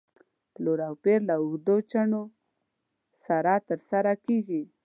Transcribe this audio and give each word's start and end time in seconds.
پلور 0.53 0.79
او 0.87 0.93
پېر 1.03 1.19
له 1.29 1.35
اوږدو 1.43 1.75
چنو 1.91 2.23
سره 3.25 3.53
تر 3.67 3.79
سره 3.89 4.11
کېږي. 4.25 4.61